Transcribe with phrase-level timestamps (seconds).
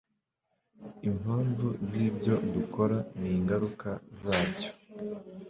[1.09, 3.89] impamvu zibyo dukora ningaruka
[4.19, 4.69] zabyo